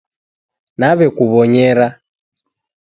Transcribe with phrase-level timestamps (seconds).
[0.79, 1.87] Nawekuwonyera